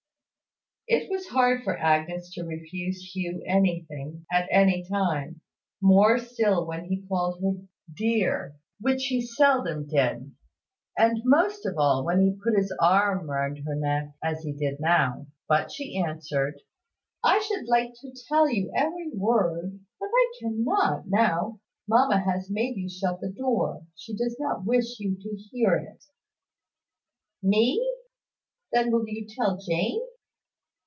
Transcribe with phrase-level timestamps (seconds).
[0.93, 5.39] It was hard for Agnes to refuse Hugh anything, at any time;
[5.81, 7.63] more still when he called her
[7.95, 10.35] "dear," which he seldom did;
[10.97, 14.81] and most of all when he put his arm round her neck, as he did
[14.81, 15.27] now.
[15.47, 16.59] But she answered
[17.23, 21.61] "I should like to tell you every word; but I cannot now.
[21.87, 23.83] Mamma has made you shut the door.
[23.95, 26.03] She does not wish you to hear it."
[27.41, 27.79] "Me!
[28.73, 30.01] Then will you tell Jane?"